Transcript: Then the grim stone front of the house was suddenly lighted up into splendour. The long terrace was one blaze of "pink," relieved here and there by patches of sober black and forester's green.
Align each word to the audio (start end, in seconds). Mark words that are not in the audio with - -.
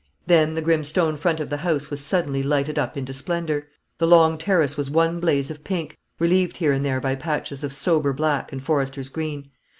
Then 0.25 0.55
the 0.55 0.63
grim 0.63 0.83
stone 0.83 1.15
front 1.15 1.39
of 1.39 1.51
the 1.51 1.57
house 1.57 1.91
was 1.91 2.03
suddenly 2.03 2.41
lighted 2.41 2.79
up 2.79 2.97
into 2.97 3.13
splendour. 3.13 3.67
The 3.99 4.07
long 4.07 4.35
terrace 4.39 4.75
was 4.75 4.89
one 4.89 5.19
blaze 5.19 5.51
of 5.51 5.63
"pink," 5.63 5.95
relieved 6.17 6.57
here 6.57 6.73
and 6.73 6.83
there 6.83 6.99
by 6.99 7.13
patches 7.13 7.63
of 7.63 7.71
sober 7.71 8.11
black 8.11 8.51
and 8.51 8.63
forester's 8.63 9.09
green. 9.09 9.51